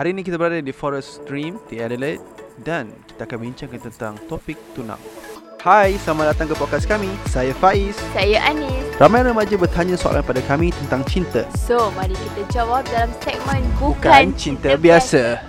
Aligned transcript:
Hari 0.00 0.16
ini 0.16 0.24
kita 0.24 0.40
berada 0.40 0.56
di 0.64 0.72
Forest 0.72 1.20
Stream 1.20 1.60
di 1.68 1.76
Adelaide 1.76 2.24
dan 2.64 2.88
kita 3.04 3.28
akan 3.28 3.36
bincangkan 3.36 3.80
tentang 3.84 4.16
topik 4.32 4.56
tunang. 4.72 4.96
Hai, 5.60 6.00
selamat 6.00 6.32
datang 6.32 6.48
ke 6.48 6.56
podcast 6.56 6.88
kami. 6.88 7.12
Saya 7.28 7.52
Faiz. 7.60 8.00
Saya 8.16 8.40
Anis. 8.48 8.80
Ramai 8.96 9.28
remaja 9.28 9.60
bertanya 9.60 10.00
soalan 10.00 10.24
pada 10.24 10.40
kami 10.48 10.72
tentang 10.72 11.04
cinta. 11.04 11.44
So, 11.52 11.92
mari 11.92 12.16
kita 12.16 12.48
jawab 12.48 12.88
dalam 12.88 13.12
segmen 13.20 13.60
Bukan, 13.76 14.00
Bukan 14.00 14.26
cinta 14.40 14.72
biasa. 14.72 15.44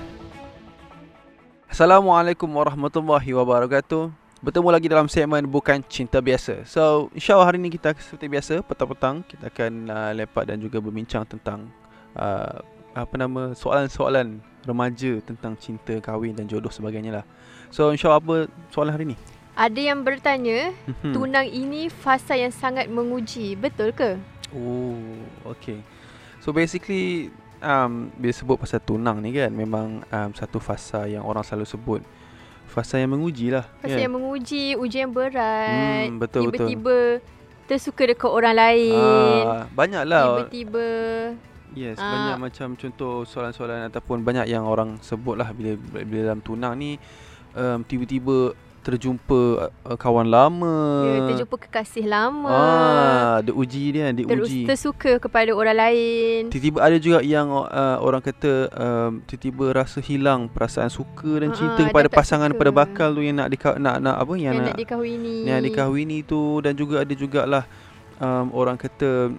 Assalamualaikum 1.71 2.51
warahmatullahi 2.51 3.31
wabarakatuh. 3.31 4.11
Bertemu 4.43 4.67
lagi 4.67 4.87
dalam 4.91 5.07
segmen 5.07 5.47
Bukan 5.47 5.79
Cinta 5.87 6.19
Biasa. 6.19 6.67
So, 6.67 7.07
insyaAllah 7.15 7.55
hari 7.55 7.63
ini 7.63 7.71
kita 7.71 7.95
seperti 7.95 8.27
biasa, 8.27 8.59
petang-petang 8.67 9.23
kita 9.23 9.47
akan 9.47 9.87
uh, 9.87 10.11
lepak 10.11 10.43
dan 10.43 10.59
juga 10.59 10.83
berbincang 10.83 11.23
tentang 11.23 11.71
uh, 12.19 12.59
apa 12.91 13.15
nama 13.15 13.55
soalan-soalan 13.55 14.43
remaja 14.61 15.23
tentang 15.25 15.57
cinta, 15.57 15.97
kahwin 16.03 16.35
dan 16.35 16.45
jodoh 16.45 16.69
sebagainya 16.69 17.21
lah. 17.21 17.25
So, 17.71 17.89
insyaAllah 17.89 18.21
apa 18.21 18.35
soalan 18.69 18.93
hari 18.93 19.05
ni? 19.13 19.17
Ada 19.55 19.91
yang 19.93 20.03
bertanya, 20.03 20.71
Hmm. 21.03 21.11
tunang 21.11 21.47
ini 21.47 21.91
fasa 21.91 22.39
yang 22.39 22.51
sangat 22.51 22.87
menguji. 22.87 23.55
Betul 23.59 23.91
ke? 23.91 24.15
Oh, 24.51 24.95
okay. 25.47 25.79
So 26.39 26.51
basically, 26.51 27.29
um, 27.61 28.09
bila 28.17 28.33
sebut 28.33 28.57
pasal 28.57 28.81
tunang 28.83 29.21
ni 29.21 29.35
kan, 29.35 29.51
memang 29.51 30.01
um, 30.07 30.29
satu 30.33 30.57
fasa 30.57 31.05
yang 31.07 31.23
orang 31.23 31.43
selalu 31.45 31.67
sebut. 31.67 32.01
Fasa 32.71 32.95
yang 32.95 33.11
menguji 33.11 33.51
lah. 33.51 33.67
Fasa 33.83 33.99
yang 33.99 34.15
menguji, 34.15 34.79
ujian 34.79 35.11
berat. 35.11 36.07
Hmm, 36.07 36.19
betul, 36.19 36.47
betul. 36.47 36.71
Tiba-tiba 36.71 36.97
tersuka 37.67 38.03
dekat 38.07 38.31
orang 38.31 38.55
lain. 38.55 38.95
Ah, 39.43 39.67
banyak 39.75 40.03
lah. 40.07 40.23
Tiba-tiba 40.47 40.85
Yes, 41.73 41.95
Ah. 41.95 42.03
banyak 42.05 42.37
macam 42.41 42.67
contoh 42.75 43.23
soalan-soalan 43.23 43.87
ataupun 43.87 44.21
banyak 44.21 44.45
yang 44.45 44.63
orang 44.63 44.99
sebut 44.99 45.35
lah 45.35 45.49
bila, 45.49 45.73
bila 46.01 46.21
dalam 46.27 46.39
tunang 46.39 46.75
ni. 46.75 46.99
Um, 47.51 47.81
tiba-tiba 47.81 48.51
terjumpa 48.81 49.41
uh, 49.85 49.93
kawan 49.95 50.25
lama. 50.25 50.75
ya, 51.05 51.17
terjumpa 51.29 51.53
kekasih 51.59 52.09
lama. 52.09 52.49
Ah, 52.49 53.35
dia 53.39 53.53
uji 53.53 53.93
dia, 53.93 54.09
dia 54.09 54.25
terus 54.25 54.49
uji. 54.49 54.65
tersuka 54.65 55.15
kepada 55.17 55.51
orang 55.51 55.77
lain. 55.77 56.49
Tiba-tiba 56.49 56.81
ada 56.81 56.97
juga 56.97 57.21
yang 57.21 57.45
uh, 57.51 57.67
orang 57.99 58.19
kata 58.19 58.51
um, 58.73 59.11
tiba-tiba 59.23 59.65
rasa 59.71 60.01
hilang 60.01 60.49
perasaan 60.49 60.89
suka 60.89 61.39
dan 61.39 61.51
Ha, 61.51 61.55
cinta 61.55 61.77
dia 61.77 61.87
kepada 61.87 62.09
pasangan 62.09 62.49
suka. 62.49 62.57
pada 62.57 62.71
bakal 62.73 63.13
tu 63.13 63.21
yang 63.21 63.37
nak 63.37 63.47
dika- 63.47 63.77
nak 63.77 64.01
nak 64.01 64.15
apa 64.17 64.33
yang, 64.33 64.43
yang 64.49 64.55
nak, 64.57 64.67
nak 64.67 64.77
dikahwini. 64.79 65.35
yang 65.45 65.59
dikahwini 65.61 66.17
tu 66.23 66.41
dan 66.59 66.73
juga 66.73 67.05
ada 67.05 67.13
jugalah 67.13 67.63
um, 68.17 68.49
orang 68.51 68.75
kata 68.75 69.29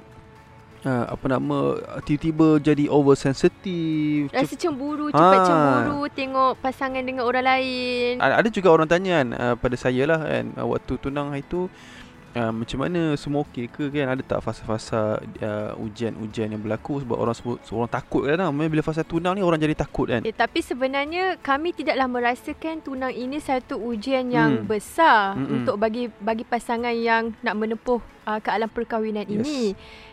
uh, 0.85 1.05
apa 1.15 1.27
nama 1.31 1.79
tiba-tiba 2.03 2.59
jadi 2.59 2.87
oversensitive. 2.91 4.31
Rasa 4.31 4.55
cemburu, 4.59 5.09
cepat 5.11 5.39
Ah. 5.43 5.47
cemburu 5.47 6.07
tengok 6.13 6.59
pasangan 6.59 7.03
dengan 7.03 7.25
orang 7.27 7.47
lain. 7.47 8.19
Ada, 8.21 8.49
juga 8.51 8.69
orang 8.75 8.89
tanya 8.91 9.23
kan 9.23 9.29
uh, 9.35 9.55
pada 9.59 9.77
saya 9.79 10.03
lah 10.07 10.21
kan 10.23 10.45
uh, 10.59 10.67
waktu 10.67 10.93
tunang 10.99 11.33
hari 11.35 11.45
tu 11.47 11.67
uh, 12.35 12.51
macam 12.51 12.79
mana 12.81 13.15
semua 13.15 13.43
okey 13.43 13.67
ke 13.67 13.89
kan 13.89 14.09
ada 14.11 14.23
tak 14.23 14.41
fasa-fasa 14.41 15.17
uh, 15.19 15.73
ujian-ujian 15.79 16.49
yang 16.49 16.61
berlaku 16.61 16.99
sebab 16.99 17.17
orang 17.17 17.33
sebut 17.33 17.61
orang 17.71 17.89
takut 17.89 18.25
kadang 18.25 18.51
bila 18.53 18.81
fasa 18.81 19.03
tunang 19.03 19.35
ni 19.35 19.43
orang 19.43 19.57
jadi 19.57 19.75
takut 19.75 20.09
kan. 20.09 20.21
Ya, 20.23 20.33
tapi 20.33 20.61
sebenarnya 20.61 21.37
kami 21.39 21.73
tidaklah 21.73 22.07
merasakan 22.07 22.81
tunang 22.81 23.13
ini 23.13 23.39
satu 23.39 23.77
ujian 23.77 24.29
yang 24.29 24.51
Hmm. 24.53 24.67
besar 24.67 25.35
Mm-mm. 25.35 25.63
untuk 25.63 25.77
bagi 25.77 26.11
bagi 26.19 26.43
pasangan 26.43 26.93
yang 26.93 27.33
nak 27.41 27.55
menempuh 27.55 27.99
uh, 28.25 28.39
ke 28.39 28.49
alam 28.49 28.69
perkahwinan 28.69 29.25
Yes. 29.25 29.39
ini. 29.39 29.61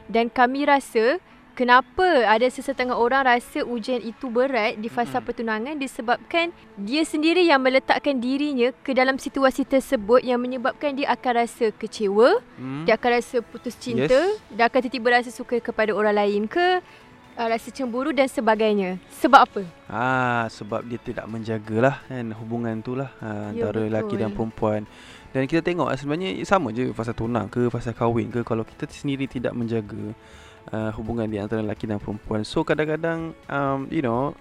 Dan 0.06 0.28
kami 0.28 0.64
rasa 0.64 1.18
kenapa 1.60 2.24
ada 2.24 2.48
sesetengah 2.48 2.96
orang 2.96 3.28
rasa 3.28 3.68
ujian 3.68 4.00
itu 4.00 4.32
berat 4.32 4.80
di 4.80 4.88
fasa 4.88 5.20
Mm-mm. 5.20 5.28
pertunangan 5.28 5.76
disebabkan 5.76 6.56
dia 6.80 7.04
sendiri 7.04 7.44
yang 7.44 7.60
meletakkan 7.60 8.16
dirinya 8.16 8.72
ke 8.80 8.96
dalam 8.96 9.20
situasi 9.20 9.68
tersebut 9.68 10.24
yang 10.24 10.40
menyebabkan 10.40 10.96
dia 10.96 11.12
akan 11.12 11.44
rasa 11.44 11.76
kecewa, 11.76 12.40
Hmm. 12.56 12.88
dia 12.88 12.96
akan 12.96 13.10
rasa 13.12 13.44
putus 13.44 13.76
cinta, 13.76 14.08
Yes. 14.08 14.40
dia 14.48 14.72
akan 14.72 14.80
tiba-tiba 14.80 15.20
rasa 15.20 15.36
suka 15.36 15.60
kepada 15.60 15.92
orang 15.92 16.16
lain 16.16 16.48
ke, 16.48 16.80
uh, 17.36 17.48
rasa 17.52 17.68
cemburu 17.70 18.16
dan 18.16 18.32
sebagainya. 18.32 18.96
Sebab 19.20 19.40
apa? 19.44 19.62
Ah 19.92 20.48
sebab 20.48 20.88
dia 20.88 20.96
tidak 20.96 21.28
menjagalah 21.28 22.00
kan 22.08 22.32
hubungan 22.40 22.80
tu 22.80 22.96
lah 22.96 23.12
ha, 23.20 23.52
Ya, 23.52 23.68
antara 23.68 23.84
lelaki 23.84 24.16
betul. 24.16 24.22
dan 24.24 24.32
perempuan. 24.32 24.82
Dan 25.30 25.46
kita 25.46 25.60
tengok 25.62 25.92
ah, 25.92 25.98
sebenarnya 26.00 26.40
sama 26.42 26.72
je 26.72 26.90
fasa 26.90 27.12
tunang 27.12 27.52
ke 27.52 27.68
fasa 27.68 27.92
kahwin 27.92 28.32
ke 28.32 28.42
kalau 28.42 28.64
kita 28.64 28.88
sendiri 28.88 29.28
tidak 29.28 29.52
menjaga 29.54 30.16
uh, 30.74 30.92
hubungan 30.96 31.30
di 31.30 31.38
antara 31.38 31.62
lelaki 31.62 31.86
dan 31.86 32.02
perempuan. 32.02 32.42
So 32.46 32.66
kadang-kadang 32.66 33.34
um, 33.50 33.80
you 33.90 34.02
know 34.02 34.34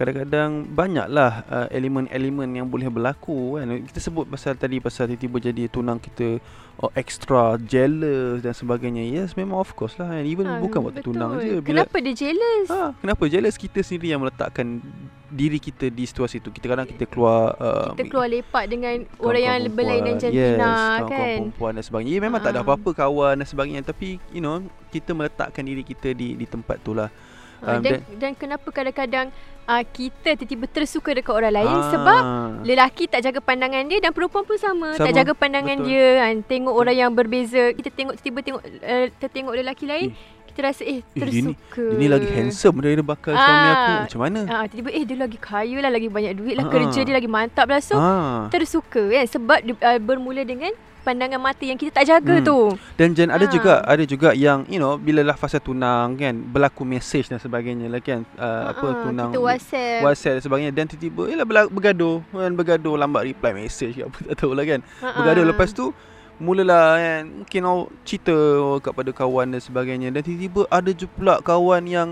kadang-kadang 0.00 0.64
banyaklah 0.64 1.44
uh, 1.44 1.68
elemen-elemen 1.68 2.48
yang 2.56 2.64
boleh 2.64 2.88
berlaku 2.88 3.60
kan. 3.60 3.68
Kita 3.84 4.00
sebut 4.00 4.24
pasal 4.24 4.56
tadi 4.56 4.80
pasal 4.80 5.12
tiba-tiba 5.12 5.52
jadi 5.52 5.68
tunang 5.68 6.00
kita 6.00 6.40
oh, 6.80 6.88
extra 6.96 7.60
jealous 7.60 8.40
dan 8.40 8.56
sebagainya. 8.56 9.04
Yes 9.04 9.36
memang 9.36 9.60
of 9.60 9.76
course 9.76 10.00
lah 10.00 10.08
kan. 10.08 10.24
Even 10.24 10.48
Ah, 10.48 10.56
bukan 10.56 10.80
waktu 10.88 11.04
betul. 11.04 11.12
tunang 11.12 11.36
je 11.38 11.60
bila 11.60 11.84
Kenapa 11.84 11.96
dia 12.00 12.14
jealous? 12.16 12.66
Ha, 12.72 12.96
kenapa 12.96 13.24
jealous 13.28 13.60
kita 13.60 13.84
sendiri 13.84 14.16
yang 14.16 14.24
meletakkan 14.24 14.80
diri 15.28 15.60
kita 15.60 15.92
di 15.92 16.08
situasi 16.08 16.40
itu. 16.40 16.48
Kita 16.48 16.66
kadang 16.66 16.88
kita 16.88 17.04
keluar 17.04 17.60
uh, 17.60 17.92
Kita 17.92 18.08
keluar 18.08 18.26
lepak 18.26 18.64
dengan 18.72 19.04
orang 19.20 19.42
yang 19.44 19.60
berlainan 19.68 20.16
jantina 20.16 20.32
yes, 20.40 20.56
kawan-kawan 20.56 21.12
kan. 21.12 21.36
perempuan 21.44 21.72
dan 21.76 21.84
sebagainya. 21.84 22.16
Ya, 22.16 22.20
memang 22.24 22.40
tak 22.40 22.50
ada 22.56 22.60
Ah. 22.60 22.66
apa-apa 22.66 22.90
kawan 22.96 23.34
dan 23.36 23.46
sebagainya 23.46 23.84
tapi 23.84 24.16
you 24.32 24.40
know 24.40 24.64
kita 24.88 25.12
meletakkan 25.12 25.60
diri 25.60 25.84
kita 25.84 26.16
di 26.16 26.34
di 26.34 26.46
tempat 26.48 26.80
tu 26.80 26.96
lah. 26.96 27.12
Uh, 27.60 27.76
Um, 27.76 27.84
dan, 27.84 28.00
dan 28.16 28.32
kenapa 28.32 28.72
kadang-kadang 28.72 29.28
uh, 29.70 29.84
kita 29.84 30.34
tiba-tiba 30.34 30.66
tersuka 30.66 31.10
dekat 31.12 31.30
orang 31.32 31.54
lain 31.54 31.70
Ah, 31.72 31.86
sebab 31.88 32.22
lelaki 32.62 33.06
tak 33.06 33.22
jaga 33.22 33.38
pandangan 33.38 33.86
dia 33.86 33.98
dan 33.98 34.10
perempuan 34.10 34.42
pun 34.42 34.58
sama, 34.58 34.92
Sama, 34.92 35.06
tak 35.06 35.14
jaga 35.14 35.32
pandangan 35.32 35.76
betul. 35.76 35.86
dia 35.86 36.06
kan 36.20 36.34
tengok 36.42 36.74
orang 36.74 36.96
yang 36.98 37.10
berbeza 37.10 37.70
kita 37.70 37.88
tengok 37.88 38.18
tiba 38.18 38.38
tengok 38.40 38.62
uh, 38.62 39.06
tertengok 39.16 39.54
lelaki 39.54 39.86
lain 39.86 40.10
kita 40.44 40.66
rasa 40.66 40.82
Eh, 40.82 40.98
eh 40.98 41.00
dia 41.14 41.14
ni- 41.14 41.54
tersuka 41.54 41.84
Ini 41.94 42.06
lagi 42.10 42.28
handsome 42.28 42.76
daripada 42.80 43.06
bakal 43.06 43.32
suami 43.32 43.46
Ah. 43.62 43.70
aku. 43.70 43.92
Macam 44.02 44.20
mana? 44.20 44.40
Ah, 44.44 44.64
tiba-tiba 44.66 44.90
eh 44.90 45.04
dia 45.04 45.16
lagi 45.16 45.38
kaya 45.38 45.76
lah 45.78 45.88
lagi 45.88 46.08
banyak 46.10 46.32
duit 46.34 46.54
lah 46.54 46.66
Ah. 46.66 46.72
kerja 46.74 47.00
dia 47.00 47.14
lagi 47.14 47.30
mantap 47.30 47.64
lah 47.64 47.78
so 47.78 47.94
ah. 47.94 48.50
tersuka 48.50 48.98
kan 49.08 49.24
sebab 49.24 49.58
uh, 49.62 49.98
bermula 49.98 50.42
dengan 50.42 50.74
pandangan 51.00 51.36
mata 51.36 51.60
yang 51.60 51.74
kita 51.74 51.90
tak 51.92 52.06
jaga 52.06 52.34
Hmm. 52.34 52.44
tu. 52.44 52.58
Dan 52.94 53.12
Jan 53.12 53.28
ada 53.28 53.42
Ha. 53.42 53.50
juga 53.50 53.72
ada 53.80 54.04
juga 54.04 54.28
yang 54.30 54.62
you 54.66 54.76
know 54.76 54.94
bila 54.94 55.20
lah 55.22 55.34
fasa 55.34 55.56
tunang 55.56 56.14
kan 56.14 56.36
berlaku 56.36 56.82
message 56.82 57.26
dan 57.26 57.36
sebagainya 57.36 57.86
lah 57.86 57.98
kan 57.98 58.22
uh, 58.34 58.70
apa 58.70 58.86
Ah, 58.86 58.94
tunang 59.02 59.30
kita 59.30 59.40
WhatsApp. 59.40 60.00
WhatsApp 60.02 60.34
dan 60.34 60.42
sebagainya. 60.42 60.72
Dan 60.72 60.84
tiba-tiba 60.86 61.22
ialah 61.26 61.44
berla- 61.44 61.70
bergaduh 61.70 62.20
kan 62.30 62.52
bergaduh 62.52 62.94
lambat 62.94 63.22
reply 63.26 63.52
message 63.54 63.94
ke 63.94 64.02
apa 64.02 64.18
tak 64.22 64.34
tahulah 64.38 64.64
kan. 64.64 64.80
Ah, 64.98 65.14
bergaduh. 65.14 65.44
Lepas 65.46 65.70
tu 65.70 65.90
mulalah 66.36 66.96
kan 66.96 67.20
mungkin 67.38 67.60
awak 67.62 67.88
cerita 68.02 68.36
kepada 68.80 69.10
kawan 69.10 69.50
dan 69.50 69.60
sebagainya. 69.60 70.08
Dan 70.08 70.20
tiba-tiba 70.20 70.64
ada 70.68 70.90
je 70.90 71.04
pula 71.06 71.38
kawan 71.38 71.84
yang 71.84 72.08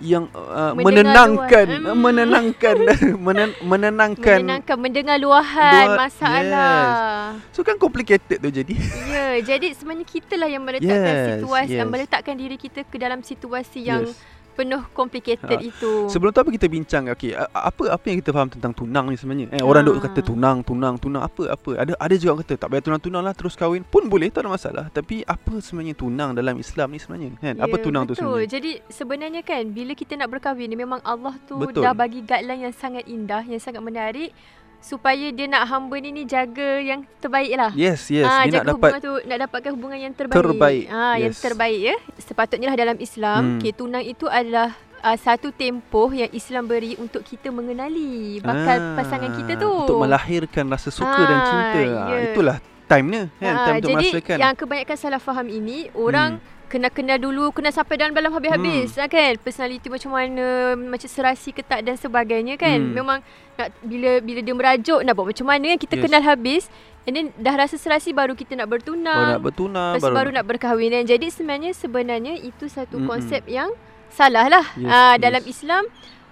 yang 0.00 0.24
uh, 0.32 0.72
Mendengar 0.72 1.28
menenangkan 1.28 1.66
Hmm. 1.70 1.96
menenangkan 2.04 2.76
menen, 3.26 3.50
menenangkan 3.60 4.38
menenangkan 4.40 4.76
mendengar 4.76 5.16
luahan 5.16 5.86
Luah- 5.86 5.98
masalah 6.00 6.80
so 7.52 7.60
kan 7.60 7.76
complicated 7.76 8.36
tu 8.36 8.50
jadi 8.50 8.72
Ya, 9.10 9.56
jadi 9.56 9.70
sebenarnya 9.72 10.06
kita 10.06 10.34
lah 10.34 10.48
yang 10.48 10.62
meletakkan 10.62 11.14
Yes, 11.14 11.26
situasi, 11.38 11.74
yes. 11.76 11.86
meletakkan 11.86 12.34
diri 12.34 12.56
kita 12.56 12.82
ke 12.82 12.96
dalam 12.96 13.20
situasi 13.20 13.78
yang 13.82 14.02
Yes. 14.04 14.18
Penuh 14.60 14.82
complicated 14.92 15.56
Ha. 15.56 15.64
itu. 15.64 15.92
Sebelum 16.06 16.30
tu 16.30 16.38
apa 16.38 16.50
kita 16.50 16.66
bincang 16.66 17.08
okey 17.10 17.32
apa 17.32 17.82
apa 17.88 18.04
yang 18.04 18.20
kita 18.20 18.30
faham 18.30 18.48
tentang 18.48 18.72
tunang 18.72 19.08
ni 19.08 19.16
sebenarnya 19.16 19.48
eh 19.50 19.62
orang 19.62 19.82
duk 19.82 19.96
Ah. 19.96 20.02
kata 20.04 20.20
tunang 20.22 20.60
tunang 20.60 20.94
tunang 20.94 21.22
apa 21.22 21.42
apa 21.48 21.70
ada 21.78 21.92
ada 21.96 22.14
juga 22.14 22.30
orang 22.30 22.42
kata 22.42 22.54
tak 22.56 22.68
payah 22.68 22.84
tunang-tunang 22.84 23.22
lah 23.22 23.32
terus 23.32 23.54
kahwin 23.54 23.80
pun 23.82 24.06
boleh 24.06 24.28
tak 24.28 24.44
ada 24.44 24.50
masalah 24.50 24.84
tapi 24.88 25.24
apa 25.24 25.58
sebenarnya 25.58 25.94
tunang 25.94 26.30
dalam 26.32 26.54
Islam 26.54 26.88
ni 26.88 26.98
sebenarnya 26.98 27.30
kan 27.34 27.56
apa 27.58 27.72
Ya, 27.72 27.80
tunang 27.80 28.04
tu 28.04 28.12
betul. 28.12 28.20
sebenarnya 28.20 28.48
Jadi 28.50 28.70
sebenarnya 28.86 29.42
kan 29.42 29.62
bila 29.66 29.92
kita 29.92 30.12
nak 30.14 30.28
berkahwin 30.28 30.66
ni 30.66 30.76
memang 30.76 31.00
Allah 31.02 31.32
tu 31.42 31.56
Betul. 31.56 31.80
dah 31.80 31.92
bagi 31.92 32.20
guideline 32.20 32.62
yang 32.62 32.74
sangat 32.74 33.06
indah, 33.06 33.40
yang 33.42 33.56
sangat 33.56 33.80
menarik 33.80 34.30
supaya 34.80 35.28
dia 35.28 35.46
nak 35.46 35.64
hamba 35.66 35.96
ni 35.96 36.10
ni 36.10 36.22
jaga 36.24 36.80
yang 36.80 37.04
terbaik 37.16 37.52
lah. 37.52 37.70
yes 37.74 38.08
yes 38.08 38.24
Ah, 38.24 38.42
dia 38.42 38.58
nak 38.58 38.74
dapat 38.74 38.98
tu 38.98 39.12
nak 39.22 39.38
dapatkan 39.42 39.70
hubungan 39.70 39.98
yang 40.00 40.12
terbaik. 40.12 40.36
Terbaik, 40.36 40.84
Ah, 40.88 41.14
yang 41.14 41.30
yes. 41.30 41.38
terbaik 41.38 41.78
ya. 41.78 41.96
Sepatutnya 42.16 42.66
lah 42.66 42.76
dalam 42.76 42.96
Islam, 42.98 43.40
Hmm. 43.40 43.56
okay, 43.56 43.72
tunang 43.72 44.02
itu 44.02 44.26
adalah 44.26 44.72
uh, 44.98 45.16
satu 45.16 45.48
tempoh 45.50 46.10
yang 46.10 46.28
Islam 46.30 46.64
beri 46.64 46.96
untuk 46.96 47.22
kita 47.22 47.48
mengenali 47.50 48.40
bakal 48.40 48.76
Ah, 48.76 48.96
pasangan 48.96 49.30
kita 49.34 49.52
tu. 49.54 49.68
untuk 49.68 50.00
melahirkan 50.00 50.64
rasa 50.66 50.88
suka 50.90 51.20
dan 51.20 51.38
Ah, 51.38 51.46
cinta 51.46 51.80
ya. 51.80 52.00
ah, 52.02 52.20
itulah 52.22 52.56
time-nya 52.86 53.22
kan 53.32 53.52
Ah, 53.52 53.62
time 53.62 53.76
untuk 53.76 53.84
jadi 53.86 53.94
merasakan 54.02 54.36
yang 54.38 54.54
kebanyakan 54.54 54.96
salah 54.96 55.20
faham 55.20 55.46
ini 55.46 55.92
orang 55.94 56.30
Hmm. 56.36 56.58
Kena 56.70 56.86
kenal 56.88 57.18
dulu, 57.18 57.50
kena 57.50 57.68
sampai 57.68 57.98
dalam 57.98 58.14
dalam 58.14 58.30
habis-habis 58.30 58.94
Hmm. 58.94 58.98
lah 58.98 59.08
kan. 59.08 59.32
Personality 59.36 59.90
macam 59.90 60.10
mana, 60.14 60.46
macam 60.78 61.04
serasi 61.04 61.50
ke 61.50 61.60
tak 61.60 61.82
dan 61.82 61.98
sebagainya 61.98 62.54
kan. 62.54 62.78
Hmm. 62.78 62.94
Memang 62.94 63.18
nak 63.58 63.74
bila 63.82 64.22
bila 64.22 64.40
dia 64.40 64.54
merajuk 64.54 65.02
nak 65.02 65.12
buat 65.12 65.26
macam 65.28 65.46
mana 65.46 65.66
kan 65.68 65.78
kita 65.78 65.94
Yes. 65.98 66.02
kenal 66.06 66.22
habis. 66.22 66.64
And 67.02 67.12
then 67.12 67.26
dah 67.34 67.56
rasa 67.56 67.74
serasi 67.74 68.12
baru 68.12 68.32
kita 68.32 68.54
nak 68.54 68.70
baru 68.70 68.80
bertunang. 68.80 69.28
nak 69.34 69.42
bertunang 69.42 69.92
baru, 69.98 70.14
baru 70.14 70.30
nak 70.30 70.46
berkahwin 70.46 70.94
kan. 70.94 71.04
Jadi 71.04 71.26
sebenarnya 71.28 71.72
sebenarnya 71.74 72.34
itu 72.38 72.64
satu 72.66 72.96
Mm-mm. 72.96 73.10
konsep 73.10 73.42
yang 73.44 73.74
salah 74.08 74.46
lah. 74.46 74.64
Yes, 74.78 74.86
Ah, 74.86 75.12
yes. 75.12 75.18
dalam 75.18 75.42
Islam 75.44 75.82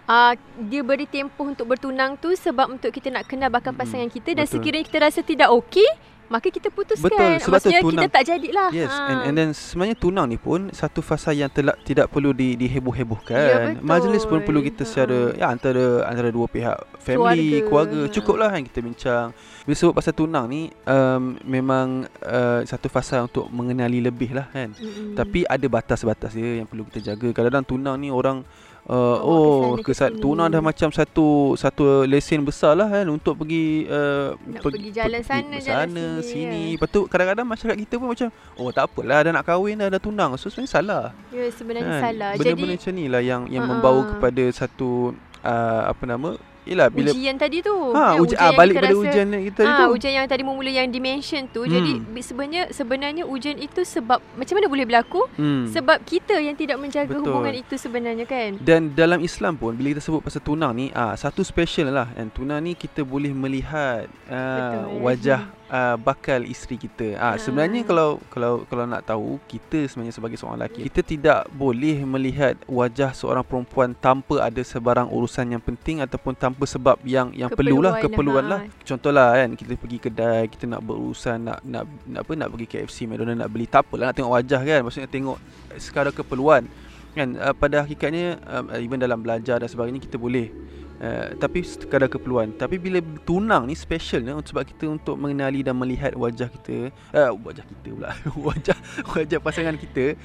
uh, 0.07 0.33
dia 0.61 0.81
beri 0.81 1.05
tempoh 1.05 1.47
untuk 1.47 1.69
bertunang 1.69 2.17
tu 2.17 2.33
sebab 2.33 2.71
untuk 2.71 2.91
kita 2.91 3.09
nak 3.09 3.27
kenal 3.27 3.49
bakal 3.49 3.73
pasangan 3.73 4.09
kita 4.09 4.33
dan 4.33 4.45
Betul. 4.45 4.61
sekiranya 4.61 4.85
kita 4.85 4.99
rasa 5.01 5.21
tidak 5.21 5.49
okey, 5.53 5.89
maka 6.29 6.49
kita 6.49 6.69
putuskan. 6.69 7.09
Betul, 7.09 7.33
sebab 7.41 7.57
Maksudnya 7.59 7.81
kita 7.81 7.89
tunang- 7.91 8.13
tak 8.13 8.25
jadilah. 8.25 8.69
Yes, 8.71 8.89
Ha. 8.89 9.05
and, 9.07 9.19
and 9.23 9.35
then 9.35 9.49
sebenarnya 9.51 9.97
tunang 9.97 10.27
ni 10.27 10.37
pun 10.37 10.69
satu 10.71 11.01
fasa 11.01 11.33
yang 11.33 11.49
telak, 11.49 11.81
tidak 11.83 12.09
perlu 12.09 12.31
di, 12.31 12.53
diheboh-hebohkan. 12.55 13.35
Ya, 13.35 13.57
betul. 13.73 13.83
Majlis 13.83 14.25
pun 14.25 14.41
perlu 14.41 14.61
kita 14.61 14.83
Ha. 14.83 14.89
secara 14.89 15.19
ya 15.35 15.47
antara 15.49 16.05
antara 16.05 16.29
dua 16.29 16.47
pihak, 16.47 16.77
family, 16.99 17.61
Keluarga. 17.61 17.67
keluarga, 17.67 18.01
Ha. 18.01 18.13
cukuplah 18.13 18.49
kan 18.51 18.63
kita 18.63 18.79
bincang. 18.79 19.27
Bila 19.65 19.75
sebut 19.75 19.95
pasal 19.95 20.13
tunang 20.13 20.45
ni 20.47 20.63
um, 20.85 21.37
memang 21.43 21.87
uh, 22.23 22.61
satu 22.63 22.89
fasa 22.89 23.21
untuk 23.21 23.49
mengenali 23.49 24.01
lebih 24.01 24.33
lah 24.33 24.49
kan. 24.49 24.73
Mm-mm. 24.73 25.13
Tapi 25.13 25.45
ada 25.45 25.67
batas-batas 25.67 26.33
dia 26.33 26.57
yang 26.57 26.65
perlu 26.65 26.85
kita 26.87 27.13
jaga. 27.13 27.29
Kadang-kadang 27.31 27.67
tunang 27.67 27.97
ni 27.97 28.09
orang 28.09 28.45
uh, 28.89 29.17
oh 29.21 29.77
ke 29.79 29.93
sana, 29.93 30.11
ke 30.11 30.17
sini. 30.17 30.23
tunang 30.25 30.49
dah 30.49 30.59
macam 30.59 30.89
satu 30.89 31.53
satu 31.55 32.03
lesen 32.05 32.41
besar 32.43 32.73
lah 32.73 32.89
kan 32.89 33.07
untuk 33.07 33.39
pergi 33.39 33.85
uh, 33.87 34.35
Nak 34.49 34.65
pergi 34.65 34.91
jalan 34.91 35.23
sana, 35.23 35.57
jalan 35.61 35.89
sana 35.93 36.05
sini, 36.19 36.27
sini. 36.27 36.63
ya. 36.73 36.77
Lepas 36.81 36.89
tu 36.89 37.01
kadang-kadang 37.07 37.47
masyarakat 37.47 37.79
kita 37.79 37.95
pun 37.97 38.09
macam 38.11 38.29
oh 38.57 38.69
tak 38.73 38.85
apalah 38.89 39.19
dah 39.23 39.33
nak 39.33 39.45
kahwin 39.45 39.77
dah 39.77 39.89
dah 39.89 40.01
tunang. 40.01 40.35
So 40.35 40.49
sebenarnya 40.49 40.73
salah. 40.73 41.05
Ya 41.31 41.45
sebenarnya 41.53 41.93
Kan? 41.93 42.03
salah. 42.03 42.31
Benda-benda 42.35 42.65
Jadi 42.65 42.77
macam 42.81 42.93
ni 42.97 43.05
lah 43.07 43.23
yang 43.23 43.43
yang 43.47 43.65
Ha-ha. 43.65 43.73
membawa 43.77 44.01
kepada 44.09 44.45
satu 44.51 45.13
uh, 45.45 45.83
apa 45.87 46.03
nama? 46.05 46.31
Yalah 46.69 46.89
bila 46.89 47.11
ujian 47.11 47.35
tadi 47.35 47.59
tu. 47.61 47.73
ha 47.91 48.13
Ya, 48.13 48.21
ujian, 48.21 48.39
ah, 48.39 48.47
yang 48.47 48.59
balik 48.59 48.75
pada 48.77 48.89
rasa- 48.89 49.01
ujian 49.03 49.27
kita 49.43 49.61
Ah, 49.63 49.77
tu. 49.81 49.87
ujian 49.91 50.13
yang 50.15 50.27
tadi 50.27 50.43
memula 50.43 50.71
yang 50.71 50.89
dimension 50.89 51.43
tu. 51.47 51.65
Jadi 51.65 51.93
Hmm. 51.97 52.05
bi- 52.07 52.21
sebenarnya 52.21 52.63
sebenarnya 52.71 53.25
ujian 53.25 53.57
itu 53.57 53.81
sebab 53.81 54.21
macam 54.35 54.55
mana 54.55 54.67
boleh 54.67 54.85
berlaku? 54.85 55.21
Hmm. 55.35 55.65
Sebab 55.67 56.05
kita 56.05 56.37
yang 56.37 56.55
tidak 56.55 56.77
menjaga 56.77 57.09
Betul. 57.09 57.25
hubungan 57.25 57.55
itu 57.55 57.75
sebenarnya 57.75 58.25
kan. 58.25 58.61
Dan 58.61 58.93
dalam 58.93 59.19
Islam 59.19 59.55
pun 59.55 59.73
bila 59.73 59.91
kita 59.91 60.03
sebut 60.03 60.21
pasal 60.21 60.41
tunang 60.41 60.73
ni 60.73 60.93
ah 60.93 61.15
satu 61.15 61.41
special 61.41 61.89
lah 61.89 62.13
and 62.15 62.29
tunang 62.31 62.61
ni 62.61 62.75
kita 62.75 63.01
boleh 63.03 63.33
melihat 63.33 64.05
ah, 64.27 64.85
Betul. 64.85 65.01
wajah 65.01 65.41
ah, 65.71 65.97
bakal 65.97 66.45
isteri 66.45 66.77
kita. 66.77 67.15
Ah 67.15 67.27
Ah. 67.27 67.35
sebenarnya 67.37 67.81
kalau 67.83 68.21
kalau 68.29 68.65
kalau 68.65 68.85
nak 68.85 69.03
tahu 69.03 69.37
kita 69.47 69.85
sebenarnya 69.85 70.13
sebagai 70.13 70.35
seorang 70.35 70.59
lelaki 70.59 70.85
kita 70.85 71.01
tidak 71.03 71.41
boleh 71.51 72.03
melihat 72.03 72.57
wajah 72.67 73.13
seorang 73.13 73.43
perempuan 73.43 73.93
tanpa 73.95 74.41
ada 74.41 74.61
sebarang 74.61 75.09
urusan 75.09 75.47
yang 75.49 75.61
penting 75.61 76.01
ataupun 76.01 76.35
tanpa 76.35 76.58
sebab 76.67 76.99
yang 77.07 77.31
yang 77.37 77.53
perlulah 77.53 78.01
Keperluan, 78.03 78.43
keperluan 78.43 78.45
lah. 78.49 78.61
ha. 78.67 78.83
Contohlah 78.83 79.29
kan 79.39 79.51
kita 79.55 79.73
pergi 79.79 79.99
kedai 80.03 80.43
kita 80.51 80.65
nak 80.67 80.81
berurusan 80.83 81.39
nak 81.45 81.59
nak 81.63 81.85
nak 82.09 82.21
apa 82.27 82.33
nak 82.35 82.49
pergi 82.51 82.67
KFC 82.67 83.07
McDonald 83.07 83.39
nak 83.39 83.51
beli 83.53 83.67
tak 83.71 83.87
apalah 83.87 84.11
nak 84.11 84.15
tengok 84.19 84.33
wajah 84.35 84.61
kan 84.65 84.81
maksudnya 84.83 85.11
tengok 85.11 85.39
sekadar 85.79 86.11
keperluan 86.11 86.67
kan 87.15 87.29
uh, 87.39 87.55
pada 87.55 87.83
hakikatnya 87.87 88.39
uh, 88.47 88.79
even 88.83 88.99
dalam 88.99 89.23
belajar 89.23 89.63
dan 89.63 89.69
sebagainya 89.69 90.03
kita 90.03 90.19
boleh 90.19 90.51
Uh, 90.99 91.31
tapi 91.39 91.63
sekadar 91.63 92.11
keperluan 92.11 92.51
Tapi 92.59 92.75
bila 92.75 92.99
tunang 93.23 93.71
ni 93.71 93.79
special 93.79 94.19
ni 94.19 94.35
Sebab 94.35 94.67
kita 94.67 94.91
untuk 94.91 95.15
mengenali 95.15 95.63
dan 95.63 95.79
melihat 95.79 96.11
wajah 96.19 96.51
kita 96.51 96.91
uh, 97.15 97.31
Wajah 97.39 97.63
kita 97.63 97.95
pula 97.95 98.11
Wajah 98.51 98.75
wajah 99.15 99.39
pasangan 99.39 99.79
kita 99.79 100.19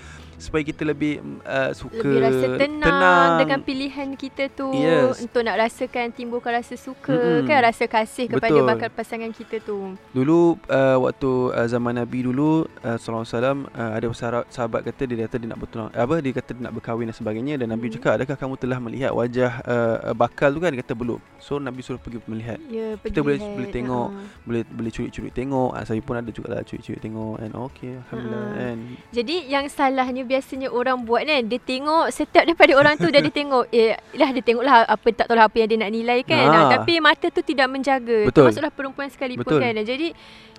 Supaya 0.44 0.60
kita 0.62 0.84
lebih 0.84 1.14
uh, 1.42 1.72
suka 1.72 1.96
Lebih 1.98 2.20
rasa 2.20 2.46
tenang, 2.58 2.84
tenang. 2.84 3.32
dengan 3.40 3.60
pilihan 3.62 4.10
kita 4.14 4.52
tu 4.52 4.70
Yes. 4.70 5.24
untuk 5.24 5.42
nak 5.42 5.56
rasakan 5.58 6.12
timbulkan 6.12 6.52
rasa 6.54 6.76
suka 6.76 7.16
Mm-mm. 7.16 7.46
kan 7.46 7.64
rasa 7.64 7.86
kasih 7.86 8.28
kepada 8.28 8.52
Betul. 8.52 8.68
bakal 8.68 8.90
pasangan 8.90 9.32
kita 9.32 9.58
tu. 9.60 9.96
Dulu 10.12 10.40
uh, 10.66 10.98
waktu 11.02 11.32
uh, 11.50 11.66
zaman 11.66 11.96
Nabi 11.96 12.20
dulu 12.24 12.68
uh, 12.78 12.98
sallallahu 12.98 13.24
alaihi 13.24 13.32
wasallam 13.32 13.60
uh, 13.72 13.92
ada 13.94 14.06
sahabat, 14.12 14.46
sahabat 14.50 14.82
kata 14.84 15.02
dia 15.06 15.18
kata 15.24 15.36
dia 15.38 15.48
nak 15.48 15.60
bertunang 15.60 15.90
apa 15.90 16.16
dia 16.20 16.32
kata 16.34 16.50
dia 16.52 16.62
nak 16.62 16.74
berkahwin 16.74 17.06
dan 17.06 17.16
sebagainya 17.16 17.56
dan 17.56 17.70
Nabi 17.70 17.86
Hmm. 17.86 17.96
cakap 17.96 18.12
adakah 18.16 18.36
kamu 18.36 18.54
telah 18.58 18.78
melihat 18.78 19.12
wajah 19.12 19.52
uh, 19.62 20.12
bakal 20.14 20.50
tu 20.50 20.60
kan 20.60 20.70
dia 20.70 20.82
kata 20.82 20.94
belum. 20.94 21.20
So 21.38 21.56
Nabi 21.58 21.80
suruh 21.80 21.98
pergi 21.98 22.20
melihat. 22.26 22.60
Ya, 22.66 22.98
Kita 22.98 23.20
boleh- 23.20 23.38
lihat, 23.38 23.54
boleh 23.54 23.72
tengok. 23.72 24.08
ha. 24.10 24.22
Boleh 24.42 24.62
boleh 24.66 24.90
curi-curi 24.90 25.30
tengok. 25.30 25.70
Uh, 25.72 25.84
saya 25.84 26.00
pun 26.00 26.16
ada 26.16 26.28
juga 26.28 26.48
lah 26.50 26.62
curi-curi 26.62 26.98
tengok 26.98 27.36
and 27.40 27.54
okey 27.54 27.92
alhamdulillah 28.02 28.42
Ha. 28.44 28.66
and 28.66 28.80
Jadi 29.12 29.36
yang 29.46 29.66
salahnya 29.68 30.24
biasanya 30.34 30.68
orang 30.68 30.98
buat 31.00 31.22
kan 31.22 31.46
Dia 31.46 31.62
tengok 31.62 32.10
setiap 32.10 32.44
daripada 32.44 32.74
orang 32.74 32.98
tu 32.98 33.06
Dah 33.08 33.20
dia 33.20 33.30
tengok 33.32 33.70
Eh 33.70 33.94
lah 34.14 34.30
dia 34.30 34.42
tengok 34.42 34.62
lah 34.62 34.82
apa, 34.84 35.08
Tak 35.12 35.26
tahu 35.26 35.38
lah 35.38 35.46
apa 35.46 35.56
yang 35.56 35.70
dia 35.70 35.80
nak 35.80 35.92
nilai 35.92 36.20
kan 36.24 36.42
Ha. 36.44 36.58
ha. 36.58 36.70
Tapi 36.74 36.98
mata 37.00 37.30
tu 37.30 37.42
tidak 37.42 37.68
menjaga 37.68 38.26
Betul. 38.26 38.50
Termasuklah 38.50 38.72
perempuan 38.72 39.08
sekalipun 39.08 39.46
Betul. 39.46 39.62
kan 39.62 39.78
Jadi 39.80 40.08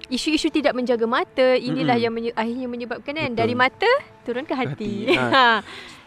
isu-isu 0.06 0.48
tidak 0.48 0.72
menjaga 0.72 1.04
mata 1.04 1.58
Inilah 1.58 1.94
Mm-mm. 1.94 2.04
yang 2.04 2.12
menye- 2.14 2.36
akhirnya 2.36 2.68
menyebabkan 2.68 3.12
kan 3.12 3.26
Betul. 3.26 3.36
Dari 3.36 3.54
mata 3.54 3.90
turun 4.22 4.44
ke 4.44 4.54
hati, 4.54 4.92
hati. 5.10 5.18
Ha. 5.34 5.60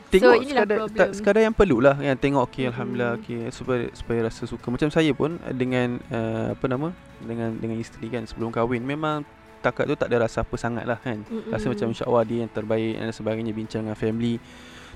So, 0.08 0.16
Tengok 0.24 0.36
inilah 0.40 0.64
sekadar, 0.64 0.78
problem. 0.80 0.96
tak, 0.96 1.10
sekadar 1.14 1.42
yang 1.44 1.52
perlu 1.52 1.78
lah 1.78 2.00
yang 2.00 2.16
tengok 2.16 2.48
okey 2.48 2.64
Mm-mm. 2.64 2.72
alhamdulillah 2.72 3.12
okey 3.19 3.40
supaya 3.52 3.92
supaya 3.92 4.19
rasa 4.24 4.48
suka 4.48 4.64
macam 4.72 4.88
saya 4.88 5.12
pun 5.12 5.36
uh, 5.38 5.52
dengan 5.52 6.00
uh, 6.08 6.56
apa 6.56 6.66
nama 6.66 6.96
dengan 7.19 7.52
dengan 7.54 7.75
isteri 7.75 8.08
kan 8.08 8.24
sebelum 8.24 8.48
kahwin 8.50 8.81
memang 8.81 9.28
takat 9.59 9.86
tu 9.89 9.95
tak 9.98 10.07
ada 10.09 10.25
rasa 10.25 10.45
apa 10.45 10.56
sangat 10.56 10.86
lah 10.86 10.98
kan. 11.00 11.21
Mm-mm. 11.25 11.51
rasa 11.51 11.65
macam 11.69 11.88
insya-Allah 11.92 12.24
dia 12.25 12.38
yang 12.45 12.51
terbaik 12.51 12.94
dan 12.98 13.13
sebagainya 13.13 13.54
bincang 13.54 13.81
dengan 13.86 13.98
family. 13.98 14.38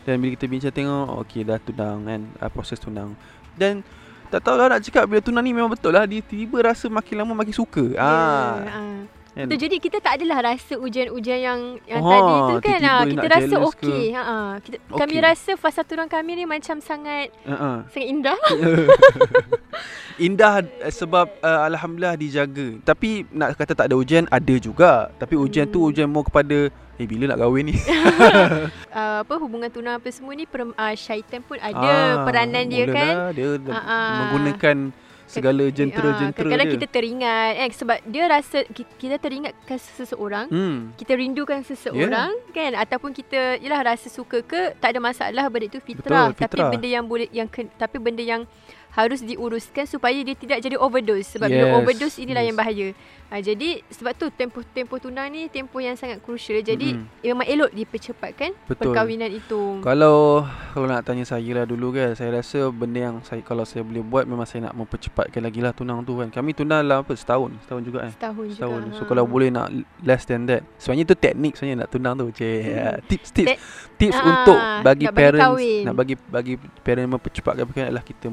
Dan 0.01 0.17
bila 0.17 0.29
kita 0.33 0.45
bincang 0.49 0.73
tengok 0.73 1.07
okey 1.25 1.45
dah 1.45 1.59
tunang 1.61 1.97
kan 2.05 2.21
uh, 2.41 2.49
proses 2.49 2.77
tunang. 2.81 3.13
Dan 3.53 3.85
tak 4.31 4.47
tahu 4.47 4.55
lah 4.55 4.71
nak 4.71 4.81
cakap 4.81 5.05
bila 5.05 5.19
tunang 5.19 5.43
ni 5.43 5.51
memang 5.51 5.69
betul 5.69 5.91
lah 5.91 6.07
dia 6.07 6.23
tiba 6.23 6.63
rasa 6.63 6.87
makin 6.87 7.21
lama 7.21 7.33
makin 7.35 7.53
suka. 7.53 7.85
Ya, 7.93 8.01
ah. 8.01 8.55
ha. 8.63 8.81
Kan 9.31 9.48
Betul, 9.48 9.60
jadi 9.62 9.75
kita 9.80 9.98
tak 9.98 10.13
adalah 10.19 10.44
rasa 10.45 10.75
ujian-ujian 10.75 11.39
yang 11.39 11.60
yang 11.86 12.00
Oh, 12.00 12.12
tadi 12.12 12.33
tu 12.36 12.56
kan. 12.62 12.80
Ha, 12.81 12.94
kita 13.07 13.28
rasa 13.30 13.56
okey. 13.63 14.04
Ha, 14.12 14.22
ha. 14.22 14.38
Kita, 14.60 14.75
Kami 14.92 15.16
Okey. 15.16 15.24
rasa 15.24 15.51
fasa 15.56 15.81
turun 15.81 16.06
kami 16.06 16.36
ni 16.36 16.44
macam 16.44 16.78
sangat 16.78 17.31
uh-uh. 17.44 17.88
sangat 17.88 18.07
indah. 18.10 18.36
Indah 20.19 20.62
uh, 20.62 20.92
sebab 20.92 21.31
uh, 21.39 21.62
alhamdulillah 21.66 22.13
dijaga. 22.13 22.78
Tapi 22.83 23.25
nak 23.31 23.56
kata 23.56 23.74
tak 23.74 23.88
ada 23.88 23.95
ujian 23.95 24.28
ada 24.28 24.56
juga. 24.60 25.10
Tapi 25.16 25.33
ujian 25.33 25.66
tu 25.66 25.80
Hmm. 25.80 25.89
ujian 25.89 26.07
more 26.07 26.28
kepada 26.28 26.68
eh 27.00 27.07
bila 27.07 27.31
nak 27.31 27.39
kahwin 27.39 27.72
ni? 27.72 27.75
uh, 27.80 28.68
apa 29.24 29.33
hubungan 29.39 29.72
tunang 29.72 29.98
apa 29.98 30.12
semua 30.12 30.36
ni 30.36 30.45
per, 30.45 30.68
uh, 30.68 30.94
syaitan 30.94 31.42
pun 31.42 31.57
ada 31.57 32.22
peranan 32.22 32.68
dia 32.68 32.86
kan. 32.86 33.13
Ah, 33.18 33.31
Dia 33.31 33.57
Ah, 33.66 33.80
ah. 33.80 34.10
menggunakan 34.28 34.78
segala 35.31 35.63
Ah, 35.63 35.72
jentera-jentera 35.72 36.36
Kadang-kadang 36.38 36.68
dia. 36.68 36.75
kita 36.75 36.88
teringat 36.89 37.51
eh 37.57 37.72
sebab 37.72 37.98
dia 38.06 38.24
rasa 38.25 38.57
ki- 38.66 38.94
kita 38.98 39.16
teringatkan 39.16 39.78
seseorang 39.80 40.45
Hmm. 40.48 40.92
kita 40.94 41.13
rindukan 41.13 41.60
seseorang 41.62 42.30
yeah. 42.31 42.51
kan 42.51 42.72
ataupun 42.78 43.12
kita 43.12 43.39
yalah 43.57 43.81
rasa 43.88 44.07
suka 44.07 44.42
ke 44.42 44.75
tak 44.75 44.92
ada 44.92 45.00
masalah 45.00 45.48
benda 45.48 45.68
itu 45.68 45.80
fitrah 45.80 46.30
Betul, 46.30 46.42
tapi 46.42 46.56
fitrah. 46.57 46.69
benda 46.69 46.88
yang 46.89 47.06
boleh 47.06 47.28
yang 47.30 47.48
tapi 47.75 47.98
benda 47.98 48.22
yang 48.22 48.44
harus 48.91 49.19
diuruskan 49.19 49.85
supaya 49.85 50.19
dia 50.19 50.33
tidak 50.33 50.59
jadi 50.59 50.75
overdose 50.75 51.31
sebab 51.31 51.47
Yes, 51.47 51.56
bila 51.57 51.68
overdose 51.77 52.16
inilah 52.18 52.42
yes. 52.42 52.47
yang 52.47 52.57
bahaya. 52.57 52.87
Ha, 53.27 53.39
jadi 53.39 53.80
sebab 53.87 54.11
tu 54.13 54.27
tempoh 54.30 54.59
tempoh 54.68 54.99
tunang 54.99 55.27
ni 55.27 55.47
tempoh 55.47 55.80
yang 55.80 55.95
sangat 55.95 56.19
crucial. 56.19 56.59
Jadi 56.59 56.92
Mm-mm. 56.94 57.23
memang 57.23 57.47
elok 57.47 57.71
dipercepatkan 57.71 58.51
Betul. 58.66 58.92
perkahwinan 58.92 59.31
itu. 59.31 59.80
Kalau 59.80 60.44
kalau 60.71 60.85
nak 60.85 61.01
tanya 61.01 61.23
saya 61.23 61.51
lah 61.54 61.63
dulu 61.63 61.92
kan 61.92 62.11
Saya 62.11 62.31
rasa 62.33 62.68
benda 62.68 62.99
yang 63.01 63.16
saya 63.21 63.39
kalau 63.39 63.63
saya 63.63 63.81
boleh 63.81 63.99
buat 63.99 64.23
Memang 64.23 64.44
saya 64.44 64.68
nak 64.68 64.75
mempercepatkan 64.75 65.39
lagi 65.39 65.59
lah 65.59 65.71
tunang 65.71 65.99
tu 66.01 66.16
kan 66.16 66.27
Kami 66.27 66.51
tunang 66.51 66.80
dalam 66.81 67.04
apa 67.04 67.11
setahun 67.11 67.51
Setahun 67.61 67.81
juga 67.81 67.97
kan 68.01 68.11
Setahun, 68.11 68.45
Setahun 68.51 68.80
juga. 68.85 68.95
So 68.95 69.04
ha. 69.04 69.07
kalau 69.07 69.23
boleh 69.25 69.49
nak 69.49 69.68
less 69.99 70.23
than 70.23 70.44
that 70.45 70.63
Sebenarnya 70.75 71.06
tu 71.06 71.16
teknik 71.16 71.54
sebenarnya 71.54 71.77
nak 71.81 71.89
tunang 71.89 72.13
tu 72.16 72.27
Cik 72.30 72.59
Hmm. 72.61 72.99
Tips 73.06 73.30
tips 73.31 73.47
Te- 73.47 73.59
Tips 73.97 74.18
Ah, 74.18 74.25
untuk 74.25 74.57
bagi 74.57 74.80
nak 74.80 74.83
bagi 74.83 75.06
parents 75.13 75.44
kahwin. 75.45 75.81
Nak 75.83 75.95
bagi 75.95 76.16
bagi 76.18 76.54
parents 76.81 77.09
mempercepatkan 77.09 77.63
perkahwinan 77.63 77.89
adalah 77.89 78.06
kita 78.06 78.27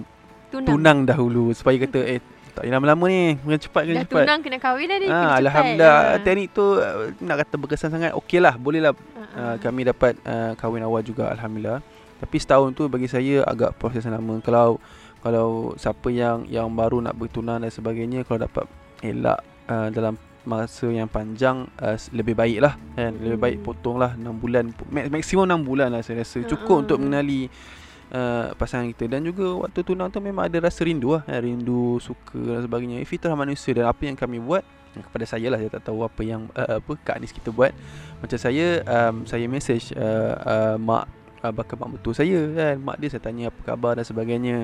tunang. 0.49 0.69
tunang 0.69 0.99
dahulu 1.05 1.51
supaya 1.51 1.77
kata 1.79 2.01
eh 2.03 2.21
tak 2.51 2.63
payah 2.63 2.75
lama-lama 2.75 3.05
ni 3.07 3.21
kena 3.37 3.57
cepat 3.57 3.83
kena 3.83 3.95
Dah 3.95 4.03
cepat. 4.05 4.23
tunang 4.23 4.41
kena 4.41 4.59
kahwin 4.59 4.87
dah 4.87 4.99
ni. 4.99 5.07
kena 5.07 5.19
cepat. 5.23 5.41
alhamdulillah 5.41 5.97
Ha. 6.01 6.19
teknik 6.21 6.49
tu 6.51 6.65
uh, 6.75 6.95
nak 7.19 7.37
kata 7.39 7.55
berkesan 7.57 7.91
sangat 7.91 8.11
okey 8.15 8.39
lah 8.39 8.55
boleh 8.55 8.81
lah 8.81 8.93
Ha, 8.93 9.23
ha. 9.23 9.41
uh, 9.45 9.57
kami 9.59 9.81
dapat 9.85 10.13
uh, 10.23 10.53
kahwin 10.55 10.83
awal 10.83 11.01
juga 11.01 11.29
alhamdulillah 11.29 11.79
tapi 12.19 12.37
setahun 12.37 12.73
tu 12.73 12.87
bagi 12.87 13.07
saya 13.07 13.45
agak 13.45 13.77
proses 13.77 14.03
lama 14.05 14.41
kalau 14.41 14.83
kalau 15.19 15.49
siapa 15.75 16.09
yang 16.09 16.47
yang 16.47 16.67
baru 16.69 16.99
nak 16.99 17.15
bertunang 17.15 17.59
dan 17.59 17.69
sebagainya 17.69 18.23
kalau 18.23 18.41
dapat 18.41 18.65
elak 19.01 19.39
uh, 19.67 19.87
dalam 19.89 20.19
masa 20.43 20.89
yang 20.89 21.07
panjang 21.07 21.63
uh, 21.77 21.95
lebih 22.11 22.33
baik 22.33 22.59
lah 22.59 22.75
kan 22.93 23.13
lebih 23.15 23.37
baik 23.37 23.57
Hmm. 23.57 23.67
potong 23.69 23.97
lah 23.97 24.17
6 24.17 24.25
bulan 24.35 24.65
ma- 24.89 25.11
maksimum 25.13 25.45
6 25.45 25.61
bulan 25.63 25.89
lah 25.91 26.01
saya 26.01 26.23
rasa 26.23 26.41
cukup 26.43 26.67
Ha-ha. 26.73 26.83
untuk 26.83 26.97
mengenali 26.99 27.47
uh, 28.13 28.53
pasangan 28.57 28.89
kita. 28.93 29.09
Dan 29.09 29.25
juga 29.25 29.67
waktu 29.67 29.81
tunang 29.85 30.09
tu 30.13 30.21
memang 30.21 30.49
ada 30.49 30.59
rasa 30.63 30.85
rindu 30.85 31.17
lah. 31.17 31.23
Eh, 31.29 31.41
rindu 31.41 32.01
suka 32.01 32.37
dan 32.37 32.63
sebagainya. 32.65 32.97
Eh, 33.01 33.09
fitrah 33.09 33.35
manusia 33.37 33.73
dan 33.77 33.89
apa 33.89 34.03
yang 34.05 34.17
kami 34.17 34.41
buat 34.41 34.65
eh, 34.97 35.03
kepada 35.05 35.25
saya 35.29 35.53
lah 35.53 35.59
saya 35.61 35.71
tak 35.73 35.89
tahu 35.89 36.05
apa 36.05 36.21
yang 36.25 36.49
uh, 36.57 36.81
apa 36.81 36.93
Kak 37.01 37.21
Anis 37.21 37.33
kita 37.33 37.53
buat. 37.53 37.73
Macam 38.21 38.39
saya 38.39 38.83
um, 38.85 39.25
saya 39.29 39.47
message 39.47 39.93
uh, 39.95 40.35
uh, 40.43 40.77
mak 40.81 41.07
uh, 41.45 41.53
bakal 41.53 41.77
mak 41.81 42.01
betul 42.01 42.13
saya 42.17 42.39
kan. 42.57 42.77
Mak 42.81 42.97
dia 43.01 43.09
saya 43.13 43.23
tanya 43.23 43.45
apa 43.53 43.61
khabar 43.65 43.93
dan 43.97 44.05
sebagainya 44.05 44.57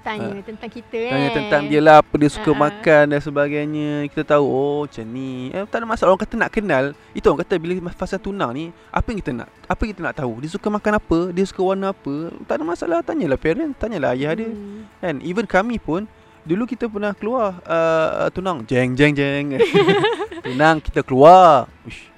Tanya 0.00 0.32
Ah. 0.32 0.44
tentang 0.44 0.70
kita 0.72 0.96
kan. 0.96 1.12
Tanya 1.12 1.28
tentang 1.36 1.62
dia 1.68 1.80
lah 1.84 2.00
Apa 2.00 2.14
dia 2.16 2.30
suka 2.32 2.50
ah. 2.52 2.58
makan 2.68 3.04
dan 3.12 3.20
sebagainya. 3.20 4.08
Kita 4.08 4.22
tahu 4.36 4.44
Oh 4.48 4.80
macam 4.88 5.04
ni. 5.12 5.52
Eh, 5.52 5.64
Tak 5.68 5.78
ada 5.80 5.86
masalah. 5.86 6.08
Orang 6.16 6.22
kata 6.24 6.34
nak 6.40 6.50
kenal 6.52 6.84
Itu 7.12 7.28
orang 7.28 7.40
kata 7.44 7.54
Bila 7.60 7.72
fasa 7.92 8.16
tunang 8.16 8.50
ni 8.56 8.64
Apa 8.88 9.12
yang 9.12 9.18
kita 9.20 9.32
nak 9.36 9.48
Apa 9.68 9.80
yang 9.84 9.92
kita 9.92 10.02
nak 10.04 10.16
tahu? 10.16 10.32
Dia 10.40 10.50
suka 10.50 10.66
makan 10.72 10.92
apa? 10.96 11.18
Dia 11.30 11.44
suka 11.44 11.60
warna 11.62 11.92
apa? 11.92 12.14
Tak 12.48 12.54
ada 12.60 12.64
masalah. 12.66 12.98
Tanyalah 13.04 13.38
parent 13.38 13.72
Tanyalah 13.76 14.16
ayah 14.16 14.32
dia. 14.34 14.48
Hmm. 14.50 14.88
Kan? 14.98 15.16
Even 15.22 15.46
kami 15.46 15.76
pun 15.76 16.08
Dulu 16.40 16.64
kita 16.64 16.88
pernah 16.88 17.12
keluar 17.12 17.60
uh, 17.68 18.26
Tunang. 18.32 18.64
Jeng 18.64 18.96
jeng 18.96 19.12
jeng. 19.12 19.60
Tunang 20.44 20.80
kita 20.80 21.04
keluar. 21.04 21.68
Uish. 21.84 22.09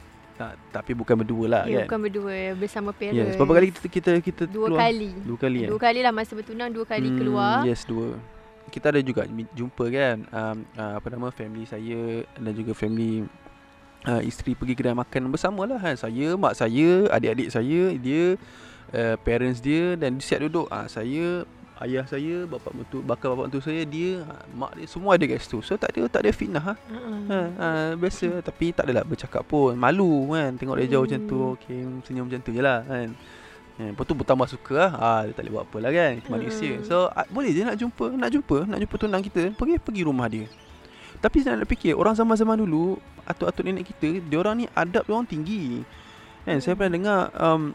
Tapi 0.68 0.92
bukan 0.92 1.14
berdua 1.14 1.44
lah 1.46 1.62
Ya, 1.64 1.84
kan 1.84 1.86
bukan 1.86 1.98
berdua 2.08 2.34
bersama 2.54 2.90
parents. 2.90 3.14
Yes 3.14 3.34
Berapa 3.36 3.52
kali 3.54 3.66
kita 3.70 3.86
kita, 3.86 4.10
kita 4.18 4.42
Dua 4.46 4.66
keluar 4.66 4.80
kali. 4.88 5.10
Dua 5.22 5.38
kali 5.38 5.58
Dua 5.64 5.76
eh? 5.76 5.82
kali 5.82 6.00
lah 6.00 6.10
masa 6.10 6.32
bertunang 6.32 6.68
dua 6.68 6.84
kali 6.84 7.08
Hmm, 7.08 7.18
keluar. 7.18 7.56
Yes 7.62 7.84
dua 7.84 8.16
Kita 8.68 8.88
ada 8.88 8.98
juga 8.98 9.22
jumpa 9.52 9.84
kan 9.86 10.16
um, 10.24 10.56
uh, 10.74 10.92
Apa 10.96 11.06
nama 11.08 11.28
Family 11.28 11.62
saya 11.62 12.24
Dan 12.34 12.52
juga 12.52 12.72
family 12.72 13.22
uh, 14.02 14.22
Isteri 14.22 14.52
pergi 14.52 14.74
kedai 14.74 14.92
makan 14.92 15.28
bersama 15.28 15.62
lah 15.62 15.76
kan 15.76 15.94
Saya 15.94 16.34
Mak 16.34 16.54
saya 16.56 17.06
Adik-adik 17.08 17.48
saya 17.48 17.92
Dia 17.94 18.34
uh, 18.90 19.16
Parents 19.20 19.58
dia 19.58 19.94
Dan 19.94 20.18
siap 20.18 20.42
duduk 20.42 20.66
uh, 20.66 20.86
Saya 20.86 21.44
Ayah 21.82 22.04
saya 22.06 22.46
Bapak 22.46 22.72
mentu 22.72 23.02
Bakal 23.02 23.34
bapak 23.34 23.44
mentu 23.50 23.60
saya 23.60 23.82
Dia 23.82 24.22
uh, 24.22 24.42
Mak 24.54 24.78
dia 24.78 24.86
Semua 24.86 25.18
ada 25.18 25.24
kat 25.26 25.38
situ. 25.42 25.58
So 25.66 25.74
tak 25.74 25.94
ada 25.94 26.06
Tak 26.06 26.20
ada 26.22 26.30
fitnah 26.30 26.62
ha? 26.62 26.74
Uh-uh. 26.78 27.18
Ha, 27.28 27.38
ha, 27.58 27.68
biasa. 27.98 28.40
Tapi 28.40 28.70
tak 28.70 28.86
adalah 28.86 29.02
bercakap 29.02 29.42
pun. 29.44 29.74
Malu 29.74 30.30
kan. 30.30 30.54
Tengok 30.56 30.76
dia 30.78 30.86
jauh 30.94 31.04
macam 31.04 31.20
tu. 31.26 31.40
Hmm. 31.42 31.54
Okay 31.58 31.80
senyum 32.06 32.24
macam 32.30 32.40
tu 32.40 32.50
je 32.54 32.62
lah 32.62 32.78
kan. 32.86 33.08
Ha, 33.80 33.82
lepas 33.88 34.04
tu 34.04 34.14
bertambah 34.14 34.46
suka 34.46 34.74
lah 34.78 34.90
ha, 34.94 35.10
Dia 35.26 35.32
tak 35.34 35.42
boleh 35.44 35.52
buat 35.58 35.64
apa 35.66 35.76
lah 35.82 35.90
kan. 35.90 36.10
Kita 36.22 36.28
manusia. 36.30 36.72
Hmm. 36.78 36.84
So 36.86 36.96
a, 37.10 37.20
boleh 37.26 37.50
je 37.50 37.62
nak 37.66 37.76
jumpa 37.76 38.06
Nak 38.14 38.30
jumpa 38.30 38.56
Nak 38.70 38.78
jumpa 38.86 38.94
tunang 38.96 39.22
kita. 39.24 39.42
Pergi 39.58 39.74
pergi 39.82 40.02
rumah 40.06 40.26
dia. 40.30 40.46
Tapi 41.18 41.38
saya 41.42 41.58
nak 41.58 41.66
fikir 41.66 41.98
Orang 41.98 42.14
zaman-zaman 42.14 42.62
dulu 42.62 42.98
Atuk-atuk 43.26 43.62
nenek 43.62 43.90
kita 43.94 44.22
Diorang 44.26 44.58
ni 44.58 44.66
adab 44.72 45.06
diorang 45.06 45.26
tinggi. 45.26 45.82
Kan 46.42 46.58
saya 46.58 46.74
pernah 46.74 46.98
dengar 46.98 47.20
um, 47.38 47.70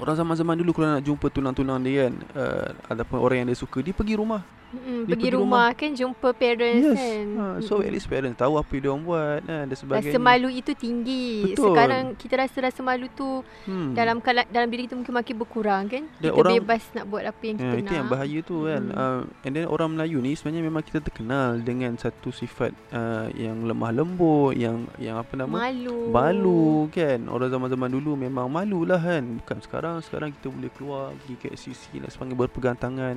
Orang 0.00 0.16
zaman-zaman 0.18 0.58
dulu 0.58 0.70
Kalau 0.74 0.98
nak 0.98 1.04
jumpa 1.04 1.26
tunang-tunang 1.30 1.78
dia 1.84 2.08
kan 2.08 2.14
uh, 2.34 2.68
Ataupun 2.90 3.18
orang 3.22 3.36
yang 3.44 3.48
dia 3.52 3.58
suka 3.58 3.78
Dia 3.84 3.94
pergi 3.94 4.18
rumah 4.18 4.42
Dia 4.74 5.14
pergi 5.14 5.30
pergi 5.30 5.36
rumah, 5.36 5.68
kan 5.72 5.90
jumpa 5.94 6.28
parents 6.34 6.84
Yes 6.84 6.98
kan. 6.98 7.26
ha, 7.38 7.46
So 7.62 7.80
at 7.80 7.90
least 7.90 8.08
parents 8.10 8.36
tahu 8.38 8.58
Apa 8.58 8.70
yang 8.74 8.82
diorang 8.82 9.02
buat 9.06 9.38
kan, 9.46 9.64
Dan 9.70 9.76
sebagainya 9.76 10.10
Rasa 10.10 10.18
malu 10.18 10.48
itu 10.50 10.72
tinggi. 10.74 11.28
Betul. 11.52 11.72
Sekarang 11.72 12.04
kita 12.18 12.34
rasa 12.40 12.58
rasa 12.66 12.80
malu 12.82 13.06
tu 13.12 13.40
hmm. 13.70 13.92
dalam 13.94 14.16
dalam 14.50 14.68
diri 14.68 14.86
kita 14.86 14.94
mungkin 14.98 15.14
makin 15.14 15.34
berkurang 15.38 15.82
kan. 15.88 16.02
Dan 16.18 16.30
kita 16.30 16.40
orang- 16.40 16.54
bebas 16.60 16.82
nak 16.94 17.04
buat 17.08 17.22
apa 17.24 17.42
yang 17.44 17.56
kita 17.56 17.64
Ya, 17.64 17.74
nak. 17.74 17.82
itu 17.84 17.92
yang 17.94 18.08
bahaya 18.10 18.38
tu 18.44 18.56
kan. 18.66 18.82
Mm. 18.84 18.94
Uh, 18.94 19.20
and 19.46 19.52
then 19.56 19.64
orang 19.68 19.88
Melayu 19.94 20.18
ni 20.20 20.32
sebenarnya 20.34 20.62
memang 20.64 20.82
kita 20.84 20.98
terkenal 21.00 21.60
dengan 21.60 21.92
satu 21.96 22.30
sifat 22.30 22.72
uh, 22.92 23.26
yang 23.34 23.64
lemah 23.64 23.90
lembut, 23.94 24.54
yang 24.54 24.86
yang 25.00 25.16
apa 25.18 25.32
nama? 25.34 25.70
Malu. 25.70 26.10
Malu 26.10 26.64
kan. 26.90 27.26
Orang 27.28 27.48
zaman-zaman 27.50 27.88
dulu 27.90 28.16
memang 28.18 28.46
malu 28.50 28.84
lah 28.84 29.00
kan. 29.00 29.22
Bukan 29.42 29.58
sekarang. 29.64 29.96
Sekarang 30.04 30.30
kita 30.32 30.50
boleh 30.50 30.70
keluar 30.72 31.04
pergi 31.24 31.34
ke 31.38 31.46
SCC 31.54 32.00
dan 32.02 32.10
sebagainya 32.10 32.38
berpegang 32.38 32.78
tangan. 32.78 33.16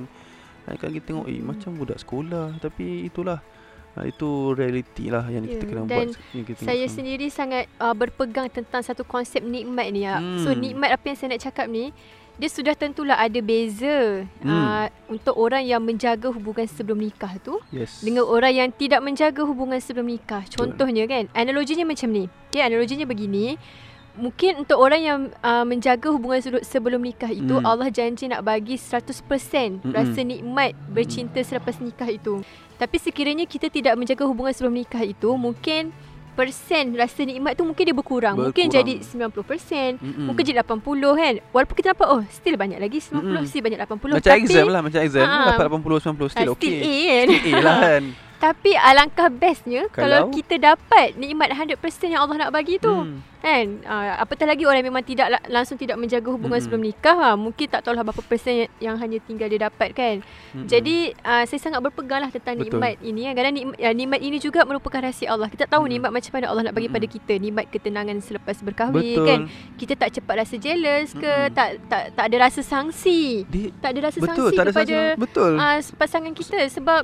Kan 0.68 0.76
kan 0.78 0.90
kita 0.90 1.04
tengok 1.08 1.26
eh 1.26 1.40
macam 1.40 1.70
budak 1.74 1.96
sekolah 1.96 2.60
tapi 2.60 3.02
itulah 3.02 3.40
uh, 3.94 4.04
itu 4.04 4.28
realiti 4.52 5.08
lah 5.08 5.24
yang 5.26 5.42
Ya, 5.42 5.56
kita 5.56 5.64
kena 5.64 5.82
dan 5.82 5.88
buat. 5.88 6.08
Yang 6.30 6.44
kita 6.46 6.60
Saya 6.60 6.76
sekarang. 6.78 6.92
sendiri 6.92 7.26
sangat 7.28 7.64
uh, 7.78 7.92
berpegang 7.92 8.48
tentang 8.48 8.82
satu 8.82 9.02
konsep 9.02 9.40
nikmat 9.40 9.88
ni 9.88 10.04
ya. 10.04 10.20
So 10.38 10.52
Hmm. 10.52 10.60
nikmat 10.60 10.92
apa 10.92 11.04
yang 11.04 11.16
saya 11.16 11.28
nak 11.32 11.42
cakap 11.42 11.66
ni 11.66 11.90
dia 12.38 12.46
sudah 12.46 12.70
tentulah 12.70 13.18
ada 13.18 13.40
beza 13.40 14.22
Hmm. 14.38 14.46
uh, 14.46 14.86
untuk 15.08 15.34
orang 15.34 15.64
yang 15.64 15.82
menjaga 15.82 16.30
hubungan 16.30 16.68
sebelum 16.68 17.00
nikah 17.00 17.34
tu 17.40 17.58
Yes. 17.68 17.98
dengan 17.98 18.22
orang 18.24 18.54
yang 18.54 18.68
tidak 18.70 19.02
menjaga 19.02 19.42
hubungan 19.42 19.82
sebelum 19.82 20.06
nikah. 20.06 20.46
Contohnya 20.46 21.02
kan, 21.04 21.26
analoginya 21.34 21.82
macam 21.82 22.12
ni. 22.12 22.30
Okay, 22.46 22.62
analoginya 22.62 23.04
begini. 23.04 23.58
Mungkin 24.18 24.52
untuk 24.58 24.76
orang 24.76 25.00
yang 25.00 25.18
uh, 25.38 25.62
menjaga 25.62 26.10
hubungan 26.10 26.38
sebelum, 26.38 26.62
sebelum 26.62 27.00
nikah 27.00 27.30
itu 27.30 27.54
Hmm. 27.54 27.64
Allah 27.64 27.88
janji 27.88 28.26
nak 28.26 28.42
bagi 28.42 28.74
100% 28.74 29.22
Mm-mm. 29.80 29.94
rasa 29.94 30.20
nikmat 30.20 30.74
bercinta 30.86 31.38
selepas 31.38 31.78
nikah 31.78 32.06
itu. 32.06 32.42
Tapi 32.74 32.96
sekiranya 32.96 33.42
kita 33.42 33.66
tidak 33.66 33.94
menjaga 33.94 34.22
hubungan 34.22 34.50
sebelum 34.50 34.74
nikah 34.76 35.00
itu, 35.00 35.30
mungkin 35.32 35.90
persen 36.34 36.94
rasa 36.94 37.22
nikmat 37.22 37.54
tu 37.54 37.62
mungkin 37.62 37.82
dia 37.82 37.90
berkurang. 37.92 38.38
Mungkin 38.38 38.70
Berkurang. 38.70 38.86
jadi 38.86 38.94
90%, 39.02 39.98
Mm-mm. 39.98 40.26
mungkin 40.26 40.42
jadi 40.44 40.62
80 40.62 40.78
kan. 41.14 41.34
Walaupun 41.50 41.74
kita 41.74 41.86
nampak 41.90 42.08
oh 42.08 42.22
still 42.30 42.54
banyak 42.54 42.78
lagi 42.78 42.98
90, 43.02 43.18
Mm-mm. 43.18 43.42
still 43.42 43.62
banyak 43.62 43.78
80. 43.82 44.14
macam 44.14 44.22
tapi, 44.22 44.42
exam 44.42 44.66
lah 44.66 44.80
Macam 44.82 45.00
exam 45.02 45.26
Ha. 45.26 45.38
Dapat 45.50 45.66
80 45.66 46.14
90 46.14 46.30
Still 46.30 46.46
ah, 46.46 46.54
okay 46.54 46.70
Still 46.70 46.86
A 46.86 46.98
kan. 47.02 47.26
Still 47.26 47.54
A 47.54 47.58
lah 47.58 47.76
kan 47.82 48.04
Tapi 48.38 48.70
alangkah 48.72 49.26
bestnya 49.28 49.90
kalau, 49.90 50.30
Kalau- 50.30 50.30
kita 50.30 50.54
dapat 50.56 51.14
nikmat 51.14 51.50
100% 51.50 51.74
yang 52.06 52.22
Allah 52.22 52.46
nak 52.46 52.50
bagi 52.50 52.78
tu. 52.78 52.86
Hmm. 52.88 53.18
Kan? 53.38 53.82
Uh, 53.82 54.18
apatah 54.18 54.46
lagi 54.46 54.62
orang 54.62 54.78
yang 54.78 54.90
memang 54.90 55.02
tidak 55.02 55.26
la- 55.28 55.46
langsung 55.48 55.74
tidak 55.74 55.94
menjaga 55.94 56.26
hubungan 56.28 56.54
Mm-mm. 56.54 56.62
sebelum 56.64 56.82
nikah. 56.84 57.14
Ha, 57.14 57.28
mungkin 57.34 57.66
tak 57.66 57.82
tahulah 57.82 58.02
berapa 58.02 58.18
persen 58.20 58.54
yang, 58.56 58.70
yang 58.80 58.96
hanya 58.96 59.18
tinggal 59.20 59.46
dia 59.46 59.62
dapat 59.64 59.90
kan. 59.90 60.22
Mm-mm. 60.52 60.66
Jadi 60.66 61.14
uh, 61.16 61.42
saya 61.44 61.60
sangat 61.60 61.78
berpegang 61.80 62.18
lah 62.20 62.30
tentang 62.30 62.58
Betul. 62.58 62.78
nikmat 62.78 62.98
ini. 63.00 63.20
Kan? 63.24 63.34
Kadang 63.36 63.54
nikmat, 63.54 63.76
uh, 63.76 63.94
nikmat 63.96 64.20
ini 64.20 64.36
juga 64.38 64.60
merupakan 64.62 65.00
rahsia 65.00 65.28
Allah. 65.28 65.46
Kita 65.46 65.66
tahu 65.66 65.86
Mm. 65.86 65.90
nikmat 65.92 66.10
macam 66.12 66.32
mana 66.32 66.46
Allah 66.46 66.62
nak 66.66 66.74
bagi 66.74 66.88
pada 66.88 66.98
Mm-mm. 67.00 67.14
kita. 67.16 67.32
Nikmat 67.38 67.64
ketenangan 67.68 68.16
selepas 68.18 68.56
berkahwin 68.60 69.02
Betul 69.04 69.24
kan. 69.24 69.40
Kita 69.74 69.92
tak 69.94 70.10
cepat 70.12 70.34
rasa 70.36 70.54
jealous 70.56 71.08
ke. 71.12 71.26
Mm-mm. 71.28 71.54
Tak 71.54 71.68
tak 71.86 72.02
tak 72.12 72.24
ada 72.24 72.36
rasa 72.40 72.60
sangsi. 72.60 73.46
Dia 73.46 73.70
Tak 73.76 73.90
ada 73.92 74.00
rasa 74.04 74.18
betul 74.18 74.34
sangsi 74.36 74.56
tak 74.56 74.62
ada 74.62 74.70
kepada 74.72 74.94
sangsi. 74.94 75.20
Betul. 75.20 75.52
uh, 75.56 75.78
pasangan 75.96 76.32
kita 76.32 76.58
sebab 76.68 77.02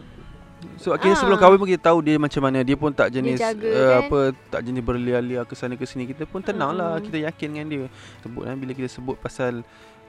So 0.76 0.92
akhirnya 0.92 1.16
Ah. 1.16 1.20
sebelum 1.22 1.38
kahwin 1.38 1.58
pun 1.58 1.68
kita 1.68 1.82
tahu 1.90 1.98
dia 2.02 2.16
macam 2.18 2.42
mana. 2.44 2.60
Dia 2.60 2.76
pun 2.76 2.90
tak 2.90 3.08
jenis 3.10 3.38
jaga, 3.38 3.68
uh, 3.68 3.78
kan? 3.78 4.00
apa 4.04 4.18
tak 4.50 4.60
jenis 4.66 4.82
berliar-liar 4.82 5.44
ke 5.44 5.54
sana 5.54 5.74
ke 5.74 5.84
sini. 5.84 6.04
Kita 6.04 6.24
pun 6.24 6.42
tenang 6.42 6.74
lah. 6.74 6.98
Mm-mm. 6.98 7.04
Kita 7.06 7.18
yakin 7.24 7.48
dengan 7.54 7.66
dia. 7.68 7.84
Sebut 8.22 8.42
kan 8.44 8.56
bila 8.58 8.72
kita 8.74 8.88
sebut 8.90 9.16
pasal 9.16 9.62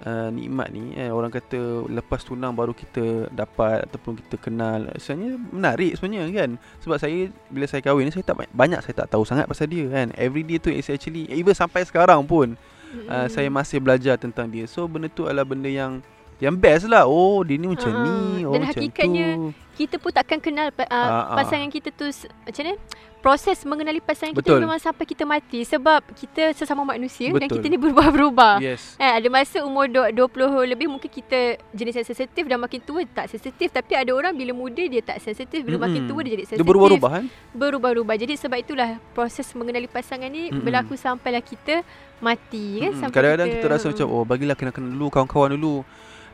uh, 0.04 0.30
nikmat 0.30 0.68
ni 0.76 0.92
eh, 0.94 1.08
orang 1.08 1.32
kata 1.32 1.88
lepas 1.88 2.26
tunang 2.28 2.52
baru 2.52 2.76
kita 2.76 3.32
dapat 3.32 3.88
ataupun 3.88 4.20
kita 4.20 4.36
kenal. 4.42 4.92
Sebenarnya 5.00 5.38
menarik 5.54 5.92
sebenarnya 5.96 6.28
kan. 6.36 6.50
Sebab 6.84 6.98
saya 7.00 7.32
bila 7.48 7.66
saya 7.70 7.82
kahwin 7.86 8.08
ni 8.08 8.12
saya 8.12 8.26
tak 8.26 8.36
ba- 8.36 8.52
banyak 8.52 8.80
saya 8.84 9.06
tak 9.06 9.16
tahu 9.16 9.24
sangat 9.24 9.48
pasal 9.48 9.72
dia 9.72 9.88
kan. 9.88 10.12
Every 10.20 10.44
day 10.44 10.60
tu 10.60 10.72
is 10.72 10.88
actually 10.92 11.30
even 11.32 11.56
sampai 11.56 11.88
sekarang 11.88 12.24
pun 12.28 12.60
uh, 13.08 13.26
mm, 13.26 13.28
saya 13.32 13.48
masih 13.48 13.80
belajar 13.80 14.20
tentang 14.20 14.52
dia. 14.52 14.68
So 14.68 14.90
benda 14.90 15.08
tu 15.08 15.28
adalah 15.28 15.48
benda 15.48 15.72
yang 15.72 16.04
yang 16.38 16.54
best 16.54 16.86
lah. 16.86 17.06
Oh, 17.06 17.42
dia 17.42 17.56
ni 17.56 17.66
macam 17.66 17.90
Ah, 17.90 18.02
ni. 18.02 18.44
Oh, 18.44 18.52
dan 18.52 18.60
macam 18.62 18.76
hakikatnya 18.78 19.28
tu. 19.34 19.50
kita 19.74 19.96
pun 19.96 20.12
takkan 20.12 20.38
kenal 20.38 20.68
uh, 20.70 20.84
Ah, 20.86 21.02
ah. 21.26 21.36
pasangan 21.38 21.68
kita 21.68 21.90
tu 21.90 22.06
macam 22.44 22.62
mana 22.62 22.76
proses 23.20 23.58
mengenali 23.64 23.98
pasangan 24.00 24.32
Betul. 24.32 24.54
kita 24.54 24.62
memang 24.62 24.78
sampai 24.78 25.02
kita 25.04 25.24
mati 25.26 25.66
sebab 25.66 26.06
kita 26.14 26.54
sesama 26.54 26.86
manusia 26.86 27.34
dan 27.34 27.42
Betul. 27.42 27.58
kita 27.58 27.66
ni 27.68 27.78
berubah-berubah. 27.80 28.62
Yes. 28.62 28.94
Eh, 28.96 29.10
ada 29.10 29.28
masa 29.28 29.66
umur 29.66 29.88
du- 29.88 30.30
20 30.30 30.30
lebih 30.68 30.86
mungkin 30.86 31.10
kita 31.10 31.58
jenis 31.74 31.96
yang 31.96 32.06
sensitif 32.06 32.44
dan 32.44 32.62
makin 32.62 32.78
tua 32.80 33.02
tak 33.04 33.26
sensitif 33.28 33.74
tapi 33.74 33.96
ada 33.96 34.14
orang 34.14 34.30
bila 34.32 34.54
muda 34.54 34.78
dia 34.80 35.02
tak 35.02 35.18
sensitif 35.20 35.60
bila 35.60 35.82
makin 35.82 36.06
Mm-mm. 36.06 36.12
tua 36.12 36.22
dia 36.22 36.32
jadi 36.34 36.44
sensitif. 36.46 36.62
Dia 36.62 36.70
berubah-ubah 36.70 37.12
kan? 37.12 37.26
Berubah-ubah. 37.50 38.16
Jadi 38.16 38.34
sebab 38.36 38.58
itulah 38.58 38.90
proses 39.10 39.50
mengenali 39.52 39.88
pasangan 39.88 40.28
ni 40.28 40.52
Mm-mm. 40.52 40.62
berlaku 40.62 40.94
sampailah 40.94 41.42
kita 41.42 41.82
mati 42.20 42.78
kan 42.78 42.92
Mm-mm. 42.92 43.02
sampai 43.02 43.16
Kadang-kadang 43.16 43.48
kita, 43.50 43.58
kita, 43.58 43.68
rasa 43.74 43.86
macam 43.90 44.06
oh 44.08 44.24
bagilah 44.24 44.54
kenal-kenal 44.54 44.90
dulu 44.92 45.08
kawan-kawan 45.10 45.50
dulu. 45.52 45.76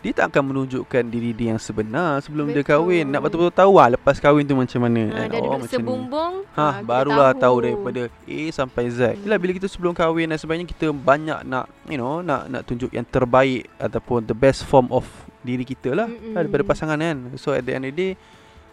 Dia 0.01 0.11
tak 0.17 0.33
akan 0.33 0.43
menunjukkan 0.49 1.03
diri 1.13 1.29
dia 1.29 1.53
yang 1.53 1.61
sebenar 1.61 2.17
sebelum 2.25 2.49
dia 2.49 2.65
Betul. 2.65 2.73
kahwin. 2.73 3.05
Nak 3.05 3.21
betul-betul 3.21 3.53
tahu 3.53 3.73
lah 3.77 3.93
lepas 3.93 4.17
kahwin 4.17 4.49
tu 4.49 4.57
macam 4.57 4.81
mana. 4.81 5.01
Ha, 5.13 5.29
dah 5.29 5.37
oh, 5.37 5.61
macam 5.61 5.69
ni. 5.69 5.69
sebumbung 5.69 6.33
Ha, 6.57 6.81
kita 6.81 6.89
barulah 6.89 7.29
tahu. 7.37 7.55
daripada 7.61 8.01
A 8.09 8.39
sampai 8.49 8.89
Z. 8.89 9.13
Hmm. 9.13 9.29
Yalah 9.29 9.37
bila 9.37 9.51
kita 9.53 9.67
sebelum 9.69 9.93
kahwin 9.93 10.33
dan 10.33 10.41
sebagainya 10.41 10.65
kita 10.65 10.89
banyak 10.89 11.45
nak 11.45 11.69
you 11.85 12.01
know 12.01 12.25
nak 12.25 12.49
nak 12.49 12.65
tunjuk 12.65 12.89
yang 12.89 13.05
terbaik 13.05 13.69
ataupun 13.77 14.25
the 14.25 14.33
best 14.33 14.65
form 14.65 14.89
of 14.89 15.05
diri 15.45 15.65
kita 15.65 15.93
lah 15.93 16.09
Mm-mm. 16.09 16.33
ha, 16.33 16.37
daripada 16.41 16.65
pasangan 16.65 16.97
kan. 16.97 17.17
So 17.37 17.53
at 17.53 17.61
the 17.61 17.77
end 17.77 17.85
of 17.85 17.93
the 17.93 17.97
day 17.97 18.11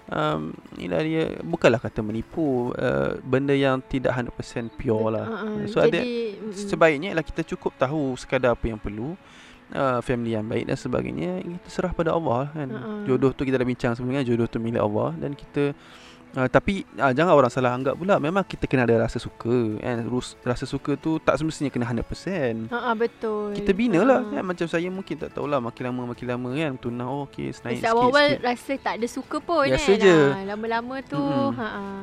um, 0.09 0.57
inilah 0.81 1.01
dia 1.05 1.25
bukanlah 1.45 1.81
kata 1.81 2.01
menipu 2.01 2.73
uh, 2.73 3.21
benda 3.21 3.53
yang 3.53 3.85
tidak 3.85 4.17
100% 4.17 4.73
pure 4.81 5.13
lah. 5.13 5.29
Uh-uh. 5.29 5.69
So 5.69 5.85
ada 5.85 6.01
Jadi 6.01 6.41
mm-mm. 6.41 6.57
sebaiknya 6.57 7.13
ialah 7.13 7.25
kita 7.25 7.45
cukup 7.45 7.77
tahu 7.77 8.17
sekadar 8.17 8.57
apa 8.57 8.65
yang 8.65 8.81
perlu 8.81 9.13
uh, 9.71 10.01
family 10.01 10.33
yang 10.33 10.45
baik 10.45 10.65
dan 10.65 10.75
sebagainya 10.75 11.31
kita 11.41 11.69
serah 11.69 11.91
pada 11.91 12.11
Allah 12.11 12.49
kan 12.49 12.69
Ha-ha. 12.69 13.05
jodoh 13.05 13.31
tu 13.31 13.43
kita 13.43 13.57
dah 13.57 13.65
bincang 13.65 13.93
sebelumnya 13.93 14.23
jodoh 14.23 14.45
tu 14.45 14.57
milik 14.57 14.79
Allah 14.79 15.13
dan 15.15 15.33
kita 15.33 15.73
uh, 16.31 16.47
tapi 16.47 16.85
uh, 16.95 17.11
jangan 17.11 17.33
orang 17.33 17.49
salah 17.49 17.71
anggap 17.71 17.95
pula 17.95 18.17
memang 18.17 18.43
kita 18.43 18.65
kena 18.65 18.85
ada 18.85 19.03
rasa 19.03 19.17
suka 19.17 19.51
kan 19.77 19.97
Rus, 20.03 20.37
rasa 20.43 20.65
suka 20.65 20.95
tu 20.95 21.17
tak 21.19 21.37
semestinya 21.37 21.69
kena 21.69 21.85
100% 21.87 22.69
Ha 22.69 22.93
betul. 22.93 23.53
kita 23.55 23.71
bina 23.73 24.01
lah 24.01 24.21
Ha. 24.23 24.31
kan 24.31 24.43
macam 24.47 24.67
saya 24.67 24.89
mungkin 24.89 25.17
tak 25.19 25.33
tahulah 25.33 25.59
makin 25.59 25.83
lama 25.87 26.03
makin 26.09 26.27
lama 26.27 26.49
kan 26.51 26.73
tunang 26.79 27.09
oh 27.09 27.21
okey 27.25 27.53
naik 27.59 27.63
Masa 27.75 27.75
sikit, 27.79 27.91
awal-awal 27.91 28.27
rasa 28.41 28.73
tak 28.79 28.95
ada 28.97 29.07
suka 29.07 29.37
pun 29.39 29.67
Biasa 29.67 29.91
kan. 29.91 29.99
je. 29.99 30.17
Ha, 30.31 30.41
lama-lama 30.47 30.97
tu 31.03 31.19
Mm-mm. 31.19 31.53
ha 31.55 31.67
ah. 31.67 32.01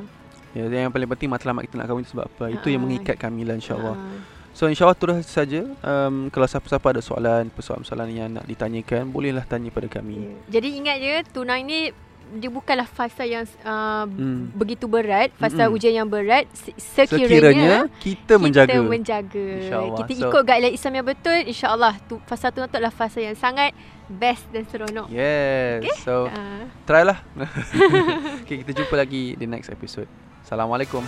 ya, 0.52 0.64
yang 0.68 0.88
paling 0.88 1.08
penting 1.08 1.28
matlamat 1.28 1.62
kita 1.64 1.74
nak 1.76 1.86
kahwin 1.86 2.02
tu 2.02 2.12
sebab 2.12 2.26
apa 2.26 2.44
itu 2.48 2.66
yang 2.68 2.80
Ha. 2.80 2.86
mengikat 2.86 3.16
kami 3.16 3.42
lah 3.42 3.54
insyaAllah 3.54 3.94
Ha. 3.94 4.34
So 4.56 4.64
insyaAllah 4.64 4.96
terus 4.96 5.28
saja. 5.28 5.68
Um, 5.84 6.32
Kalau 6.32 6.48
siapa-siapa 6.48 6.86
ada 6.88 7.04
soalan 7.04 7.52
Persoalan-persoalan 7.52 8.08
yang 8.08 8.28
nak 8.32 8.44
ditanyakan 8.44 9.12
Bolehlah 9.12 9.44
tanya 9.44 9.68
pada 9.68 9.84
kami. 9.86 10.32
Jadi 10.48 10.68
ingat 10.74 10.96
je 10.96 11.14
tunang 11.30 11.60
ni 11.60 11.92
dia 12.26 12.50
bukanlah 12.50 12.88
fasa 12.88 13.22
yang 13.22 13.46
uh, 13.62 14.02
Hmm. 14.02 14.50
begitu 14.50 14.90
berat, 14.90 15.30
fasa 15.36 15.62
Mm-mm. 15.62 15.76
ujian 15.78 15.94
yang 15.94 16.10
berat. 16.10 16.42
Se- 16.50 16.74
sekiranya, 16.74 17.22
Sekiranya 17.22 17.74
kita 18.02 18.34
menjaga. 18.34 18.72
kita 18.72 18.82
menjaga. 18.82 19.46
Kita 19.94 20.10
So- 20.10 20.22
ikut 20.26 20.42
guideline 20.42 20.74
Islam 20.74 20.92
yang 20.96 21.06
betul, 21.06 21.38
insya-Allah 21.44 21.94
tu 22.02 22.18
fasa 22.26 22.50
tu 22.50 22.58
adalah 22.58 22.90
fasa 22.90 23.22
yang 23.22 23.38
sangat 23.38 23.70
best 24.10 24.42
dan 24.50 24.66
seronok. 24.66 25.06
Yes. 25.06 25.86
So 26.02 26.26
Uh, 26.26 26.66
try 26.82 27.06
lah. 27.06 27.22
Okay 28.42 28.58
kita 28.58 28.74
jumpa 28.74 28.96
lagi 28.96 29.38
Di 29.38 29.46
next 29.46 29.70
episode. 29.70 30.10
Assalamualaikum 30.42 31.06